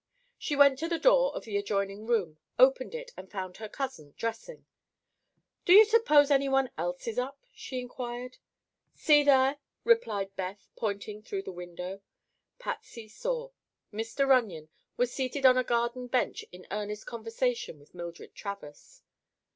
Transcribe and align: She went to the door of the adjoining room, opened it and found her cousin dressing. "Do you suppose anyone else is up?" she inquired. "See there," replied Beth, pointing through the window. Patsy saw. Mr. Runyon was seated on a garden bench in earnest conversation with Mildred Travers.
She 0.39 0.55
went 0.55 0.79
to 0.79 0.87
the 0.89 0.97
door 0.97 1.31
of 1.35 1.43
the 1.45 1.57
adjoining 1.57 2.07
room, 2.07 2.39
opened 2.57 2.95
it 2.95 3.11
and 3.15 3.29
found 3.29 3.57
her 3.57 3.69
cousin 3.69 4.15
dressing. 4.17 4.65
"Do 5.63 5.73
you 5.73 5.85
suppose 5.85 6.31
anyone 6.31 6.71
else 6.75 7.07
is 7.07 7.19
up?" 7.19 7.39
she 7.53 7.79
inquired. 7.79 8.39
"See 8.95 9.21
there," 9.21 9.59
replied 9.83 10.35
Beth, 10.35 10.67
pointing 10.75 11.21
through 11.21 11.43
the 11.43 11.51
window. 11.51 12.01
Patsy 12.57 13.07
saw. 13.07 13.51
Mr. 13.93 14.27
Runyon 14.27 14.69
was 14.97 15.13
seated 15.13 15.45
on 15.45 15.55
a 15.59 15.63
garden 15.63 16.07
bench 16.07 16.45
in 16.51 16.65
earnest 16.71 17.05
conversation 17.05 17.77
with 17.79 17.93
Mildred 17.93 18.33
Travers. 18.33 19.03